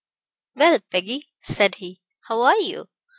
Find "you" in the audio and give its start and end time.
2.57-2.89